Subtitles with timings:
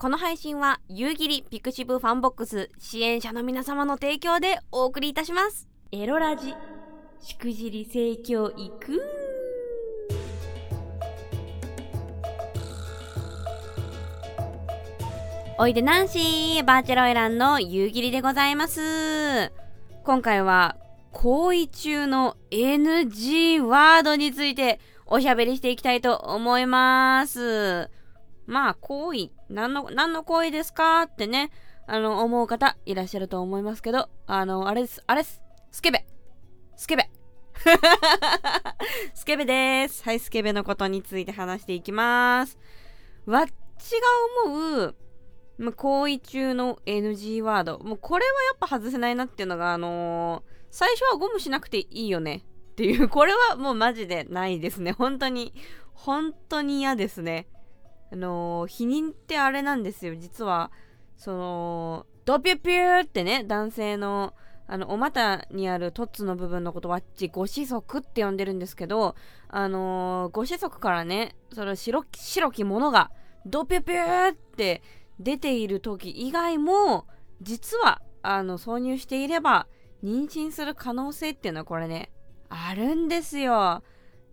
[0.00, 5.68] この配信は夕霧 pixivFANBOX 支援者の皆様の提供でお送りいたします。
[5.92, 6.54] エロラジ
[7.20, 9.02] しくじり性教育
[15.58, 19.52] おいでナンシーバーチャロイランの夕霧でございます。
[20.04, 20.78] 今回は
[21.12, 27.90] 行為中の NG ワードについておしゃべりしていきたいと思います。
[28.50, 31.52] まあ、行為、何の、何の行為ですかってね、
[31.86, 35.40] あの、思う方いらっしゃると思いますけど、あの、あれです、あれです。
[35.70, 36.04] スケベ。
[36.74, 37.08] スケベ。
[39.14, 40.02] スケベです。
[40.02, 42.58] はい、スケベのことについて話していきます。
[43.24, 43.92] わっち
[44.44, 44.96] が思う、
[45.58, 47.78] ま、行為中の NG ワード。
[47.78, 50.42] もうこれはやっぱ外せないなっていうのが、あのー、
[50.72, 52.42] 最初はゴムしなくていいよね
[52.72, 54.90] っていう、これはもうマジでないですね。
[54.90, 55.54] 本当に。
[55.92, 57.46] 本当に嫌ですね。
[58.12, 60.16] あのー、否認ってあれなんですよ。
[60.16, 60.70] 実は、
[61.16, 64.34] その、ドピュピューってね、男性の、
[64.66, 69.16] あの、お股にあるトッツの部分のことはっち、ご子息って呼んでるんですけど、
[69.48, 73.10] あのー、ご子息からね、その白白きものが、
[73.46, 74.82] ドピュピューって
[75.18, 77.06] 出ている時以外も、
[77.40, 79.66] 実は、あの、挿入していれば、
[80.04, 82.10] 妊娠する可能性っていうのはこれね、
[82.48, 83.82] あるんですよ。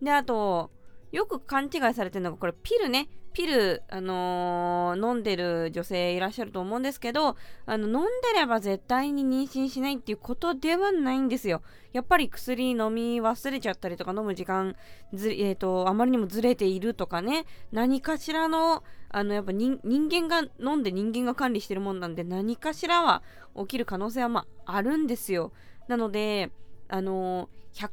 [0.02, 0.72] で、あと、
[1.12, 3.10] よく勘違いされてるのが、これピルね。
[3.38, 7.36] ピル、あのー、飲んでる女性いらっしゃると思うんですけど、
[7.68, 11.62] あの、飲んでれば絶対に妊娠しないっていうことではないんですよ。
[11.94, 14.76] やっぱり薬飲み忘れちゃったりとか、飲む時間
[15.14, 23.22] ず、えっ、ー、と、あまりにもずれているとかね、何かしらの、あの、やっぱ人間が飲んで人間が管理してるもんなんで、何かしらは
[23.56, 25.52] 起きる可能性は、まあ、あるんですよ。
[25.88, 26.50] なので、
[26.88, 27.88] あのー、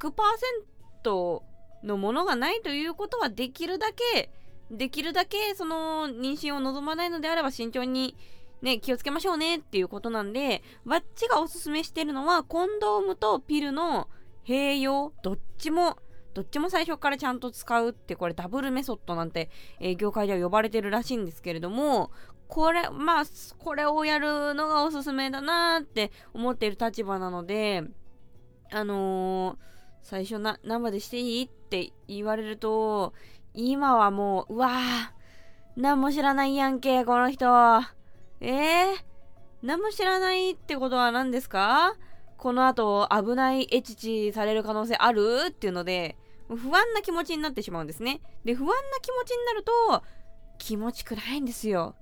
[1.04, 1.42] 100%
[1.82, 4.30] のものがないということはできるだけ、
[4.76, 8.16] できるだけその妊娠を望まないのであれば慎重に
[8.64, 14.08] ね、気をつけましょうねっていうことなんで、わっちがおすすめしてるのは、コンドームとピルの
[14.46, 15.98] 併用、どっちも、
[16.32, 19.50] どっちも最初からちゃんと使うって、これダブルメソッドなんて、
[19.80, 22.10] えー、業界では呼ばれてるらしいんですけれども、
[22.48, 23.24] これ、まあ、
[23.58, 27.82] これをやるのがおすすめだなって思っている立場なので、
[28.72, 29.56] あのー、
[30.00, 33.12] 最初な、生でしていいって言われると、
[33.56, 34.70] 今はもう、うわぁ、
[35.76, 37.46] 何も知らないやんけ、この人。
[38.40, 38.86] えー、
[39.62, 41.94] 何も知らないってことは何ですか？
[42.36, 45.46] この後危ないエチチされる可能性ある？
[45.50, 46.16] っていうので、
[46.48, 48.20] 不安な気持ちになってしまうんですね。
[48.44, 50.02] で、不安な気持ちになると、
[50.58, 51.94] 気持ちくないんですよ。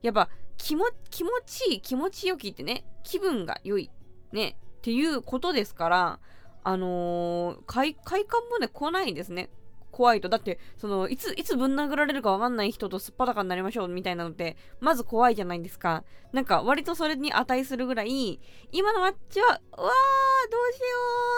[0.00, 3.90] やっぱ、気も、気持ちいい、気持ちよきってね、気分が良い、
[4.32, 6.20] ね、っていうことですから、
[6.64, 9.50] あのー、快感もね、来ないんですね。
[9.98, 10.28] 怖いと。
[10.28, 16.04] だって、その、いつ、いつぶん殴られるかわかんない人とすっぱだかになりましょうみたいなのって、まず怖いじゃないですか。
[16.32, 20.86] なんか、割とそれに値するぐらい、今のマッチは、うわー、どうしよ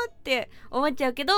[0.08, 1.32] うって思っちゃうけど、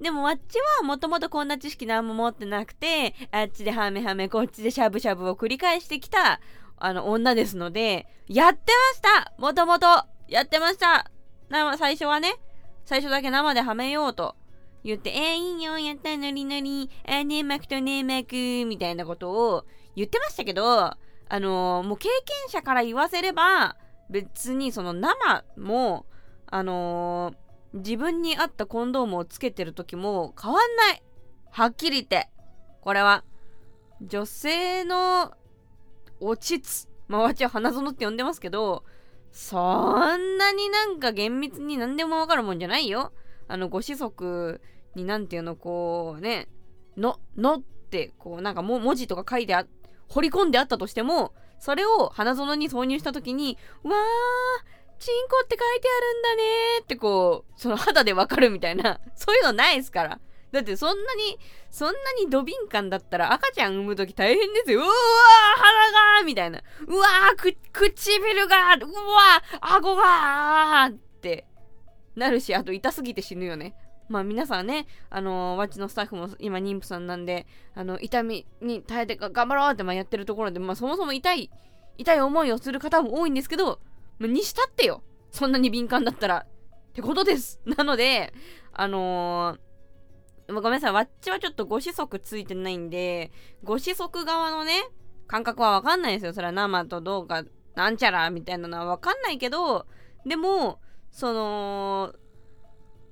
[0.00, 6.40] でもマッチはもともとこんな知識何も持ってなくて、あっちでハメハメ、こっちでしゃぶしゃぶを繰り返してきた、
[6.76, 9.86] あの、女ですので、やってましたもともと
[10.28, 11.10] やってました
[11.48, 12.36] な、最初はね、
[12.84, 14.36] 最初だけ生ではめようと
[14.84, 18.32] 言って、えー、いいよ、やった、ノリノリ、えー、ねまくとねまく、
[18.66, 19.64] みたいなことを
[19.96, 20.94] 言ってましたけど、
[21.30, 23.76] あのー、もう経験者から言わせれば、
[24.10, 26.06] 別にその生も、
[26.46, 31.02] あのー、自分に合ったコンドームをつけてる時も変わんない。
[31.50, 32.30] はっきり言って。
[32.80, 33.24] これは。
[34.00, 35.32] 女性の
[36.20, 38.84] 落ちつ、まあ、わちは花園って呼んでますけど、
[39.32, 43.12] そんなになんか厳密に何でもわかるもんじゃないよ。
[43.48, 44.60] あの、ご子息
[44.94, 46.48] になんていうの、こうね、
[46.96, 49.66] の、のって、こうなんかも文字とか書いてあ、
[50.08, 60.20] 掘り込んであったとしても、それを花園に挿入した時に、わー、チンコって書いてあるんだねーってこう、その肌でわかるみたいな、 そういうのないですから。
[60.50, 61.38] だってそんなに、
[61.70, 61.92] そんな
[62.24, 64.80] にド敏感だったら赤ちゃん産むとき大変ですよ。
[64.80, 64.92] うわー
[65.60, 66.62] 鼻がみたいな。
[66.86, 70.90] うわーく、唇がうわー顎がっ
[71.20, 71.47] て
[72.18, 73.74] なるし、あと痛すぎて死ぬよね。
[74.08, 81.50] まあ皆さんね、あのー、ワッチのスタッフも今妊婦さんなんで、あの、痛みに耐えて頑張ろうってまあやってるところで、まあそもそも痛い、
[81.98, 83.80] 痛い思いをする方も多いんですけど、
[84.18, 85.02] まあ、にしたってよ。
[85.30, 86.46] そんなに敏感だったら。
[86.46, 87.60] ってことです。
[87.66, 88.32] なので、
[88.72, 89.68] あのー
[90.50, 93.30] ごめんなさい、わっちはちょっとご子息ついてないんで、
[93.62, 94.88] ご子息側のね、
[95.26, 96.32] 感覚はわかんないですよ。
[96.32, 97.44] それは生とどうか、
[97.74, 99.86] なんちゃらみたいなのはわかんないけど、
[100.24, 102.14] でも、その、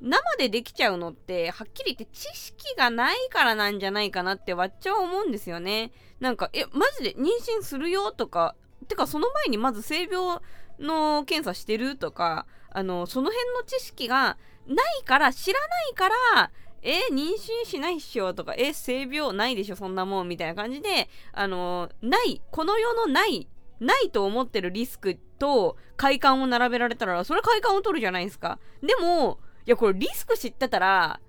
[0.00, 5.92] 生でできちゃうのって、はっきり言って知識がないからなんじゃないかなってわっちは思うんですよね。
[6.20, 7.24] なんか、え、マジで妊
[7.58, 8.54] 娠するよとか、
[8.88, 10.38] てかその前にまず性病
[10.78, 16.50] の検査してるとかあのその辺の知識がないから知らないから
[16.82, 17.32] え妊
[17.64, 23.48] 娠しないっしょとかえ性病ないでしょそんなもんみたいな感じであのないこの世のない
[23.80, 28.58] ないと思ってるリスクと快感を並べられたらそれ快感を取るじゃないですか。
[28.82, 31.20] でもいやこれリスク知ってたら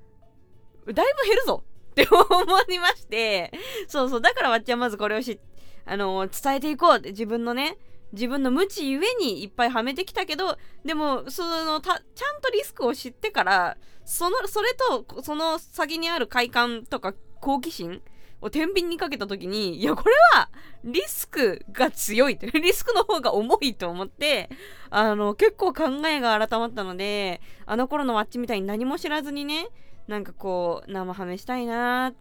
[0.86, 1.64] だいぶ減るぞ。
[1.92, 3.52] って思いまして。
[3.88, 4.22] そうそう。
[4.22, 5.40] だからわっちゃんまずこれをし
[5.86, 7.10] あの伝えていこうって。
[7.10, 7.78] 自分のね
[8.14, 18.02] 自分の無知ゆえにいっぱいはめてきたけどでもそのたちゃんとリスクを知ってからそのそれとその先にある快感とか好奇心
[18.42, 20.50] を天秤にかけた時にいやこれは
[20.84, 24.50] リスクが強いって リスクの方が重いと思って
[24.90, 29.70] あの結構考えが改まったのであの頃のワッチみたいに何も知らずにね
[30.08, 32.14] なんかこう生ハメしたいな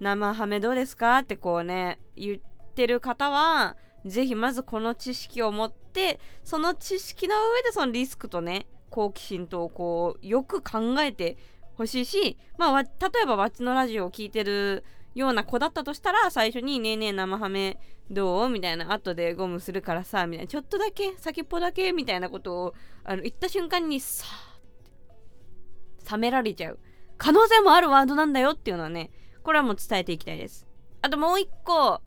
[0.00, 2.38] 生ハメどうですかってこうね言っ
[2.74, 11.36] てる方はぜひまずこの知識を持ってその知識の上でそのリスクとね好奇心とこうよく考えて
[11.76, 12.88] ほしいしまあ例
[13.22, 17.78] えばわっちのラジオを聴いてるような子だったとしたら最初に「ねえねえ生ハメ
[18.10, 20.48] どう?」みたいな後でゴムするからさみたいな。
[20.50, 22.74] ちょっとだけ先っぽだけみたいなことを
[23.04, 26.78] あの言った瞬間にさーって冷められちゃう。
[27.16, 29.10] 可能性もあるワードなんだよっていうのはね
[29.42, 30.66] これはもう伝えていきたいです。
[31.00, 32.00] あともう一個。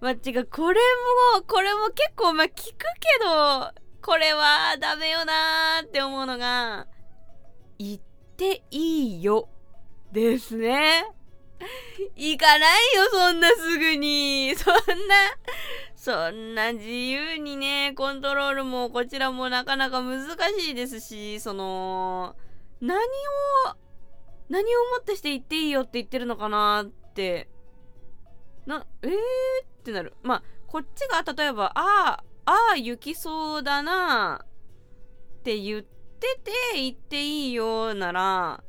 [0.00, 0.80] まっちがこれ
[1.36, 3.72] もこれも結構まあ聞くけど
[4.02, 6.86] これはダメよなーって思うのが
[7.78, 8.00] 言っ
[8.36, 9.48] ていいよ
[10.12, 11.06] ですね。
[12.16, 14.54] 行かないよ、そんなすぐに。
[14.56, 15.14] そんな、
[15.94, 20.22] そんな自由にね、コントロールもこちらもなかなか難
[20.58, 22.36] しいですし、その、
[22.80, 23.02] 何を、
[24.48, 27.48] 何をもってして言っていいよって言ってるのかなって、
[28.66, 29.10] な、えー？
[29.12, 29.16] っ
[29.84, 30.14] てなる。
[30.22, 35.94] まあ、こっちが例えば、ああ、ああ、行きそうだなって言って
[36.32, 38.62] て言っていいよなら、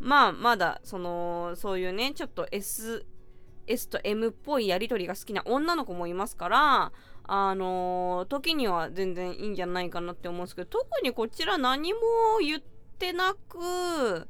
[0.00, 3.06] まあまだそのそういうねちょっと S,
[3.66, 6.92] S と M っぽいやり取りが好きな女の子もいますから
[7.28, 11.98] あのー、時には全然いいんじゃないかなって思うんですけど特にこちら何も
[12.40, 12.62] 言っ
[12.98, 14.28] てなく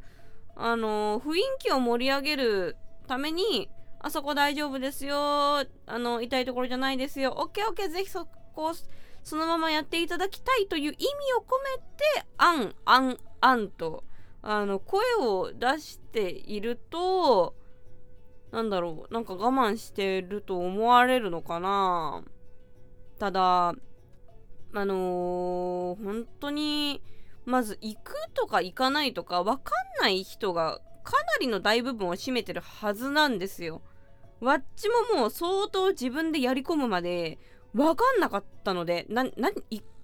[0.55, 2.77] あのー、雰囲気を盛り上げる
[3.07, 3.69] ために
[4.01, 5.65] あそこ大丈夫ですよあ
[5.99, 8.73] の痛いところじゃないですよ OKOK ぜひそこ
[9.23, 11.05] そのままやっていただきたいという意味
[11.37, 14.05] を込めてあんあんあんと
[14.49, 17.57] あの声を出していると
[18.53, 22.23] なんだろうなんか我慢してると思われるのかな
[23.19, 23.75] ただ
[24.73, 27.03] あのー、本当に
[27.45, 33.83] まず行くとか行かないとか分かんない人がかなりの大部分を占めてるはずなんですよ。
[34.41, 37.39] わっちももう相当自分でやり込むまで
[37.73, 39.55] 分かんなかったのでな何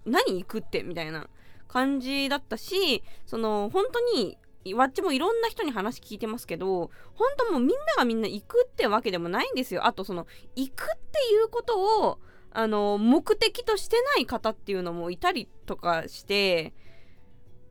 [0.05, 1.29] 何行くってみたいな
[1.73, 4.37] 感じだったしその本当に
[4.75, 9.87] わっちもいろんな人に話聞いてますけど本当もうみんながみんな行くってわけでもないんですよ。
[9.87, 12.19] あとその行くっていうことを
[12.51, 16.75] あの目的としてない方っていうのもいたりとかして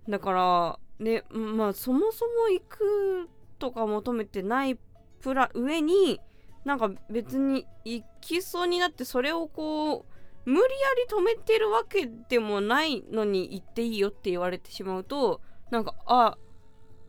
[0.10, 4.80] だからねまあそもそも行くとか求めてない
[5.22, 6.20] プラ上に
[6.66, 10.11] なんか別に行きそうになってそれをこう
[10.46, 10.68] 無理や
[11.08, 16.38] り止めてるわけでもないのに行っていいよって言われてしまうとなんかあ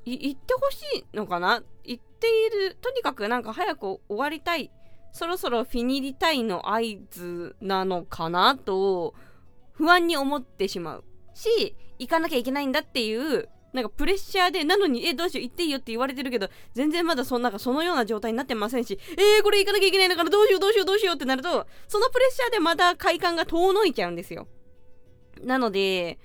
[0.04, 1.62] 行ってほしいのかな？
[1.85, 4.71] 行っているとにかくなんか早く終わりたい
[5.12, 6.80] そろそろフィニリタイの合
[7.11, 9.14] 図なのかなと
[9.73, 11.04] 不安に思ってしまう。
[11.35, 24.47] し行かなきゃいけないんだっていうなんかプレッシャーで、なのに、え、どうしよう、行っていいよって言われてるけど、全然まだそなんかそのような状態になってませんし、えー、これ行かなきゃいけないんだから、どうしよう、どうしよう、どうしようってなると、そのプレッシャーでまた快感が遠のいちゃうんですよ。
[25.43, 26.19] なので、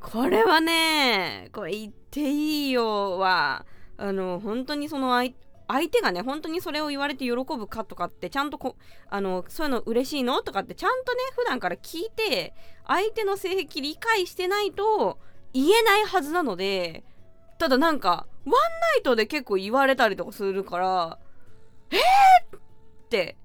[0.00, 3.66] これはね、これ言っていいよは、
[3.96, 5.32] あの、本当にその相
[5.68, 8.76] 相手がね、本当にそれを言われて喜ぶかとかって、ちゃんとこ、
[9.08, 12.54] あの、そういうの嬉しいのとかって、ちゃんとね、普段から聞いて、
[12.86, 15.18] 相手の性癖理解してないと、
[15.56, 17.02] 言えないはずなので、
[17.58, 21.18] ただなんか、ワンナイトで結構言われたりとかするから、
[21.90, 22.60] えーっ
[23.08, 23.36] て、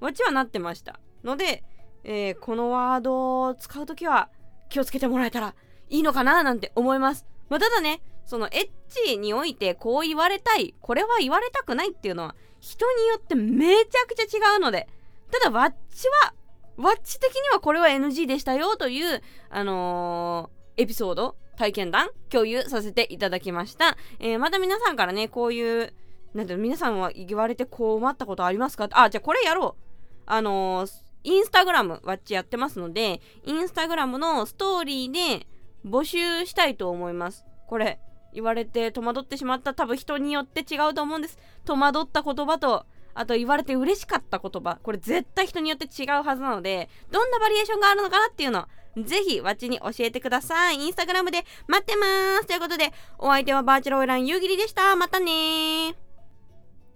[0.00, 0.98] わちはなってました。
[1.22, 1.62] ので、
[2.02, 4.30] えー、このワードを使うときは
[4.70, 5.54] 気をつけてもらえたら
[5.90, 7.26] いいのかななんて思います。
[7.50, 14.88] まあ、ただね、そのエッチにおいてこう言われたい、これは言われたくないっていうのは人によってめちゃくちゃ違うので、
[15.30, 16.34] ただワッチは、
[16.78, 23.98] ワッチ的にはこれは NG でしたよという、あのー、エピソード体験談共有させていただきました。
[24.18, 25.92] えー、また皆さんからね、こういう、
[26.32, 28.88] なんて皆さんは言われて困ったことありますか？
[28.92, 29.82] あ、じゃあこれやろう。
[30.24, 30.90] あのー、
[31.24, 35.46] インスタグラムわっちやってますのでインスタグラムのストーリーで
[35.86, 38.00] 募集したいと思いますこれ
[38.32, 48.66] 言われて戸惑ってしまった多分人によって違うと思うんです戸惑った言葉とあと言われて嬉しかった言葉これ絶対人によって違うはずなのでどんなバリエーションがあるのかなっていうの
[48.96, 50.76] ぜひわちに教えてください。
[50.76, 52.46] インスタグラムで待ってます。
[52.46, 54.96] ということでお相手はバーチャルオイラン夕霧でした。
[54.96, 55.94] またね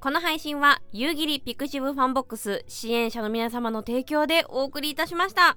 [0.01, 5.57] この配信は夕霧 pixivFANBOX 支援者の皆様の提供でお送りいたしました。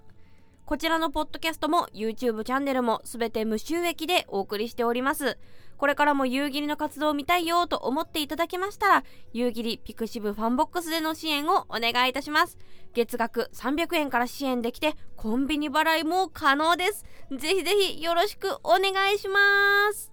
[0.66, 5.38] こちらのポッドキャストも YouTube チャンネルもすべて無収益でお送りしております。
[5.78, 9.04] これからも夕霧の活動を見たいよと思っていただけましたら、
[9.34, 12.58] 夕霧 pixivFANBOX での支援をお願いいたします。
[12.94, 17.06] 月額300円から支援できて、コンビニ払いも可能です。
[17.32, 19.40] ぜひぜひよろしくお願いしま
[19.94, 20.12] す。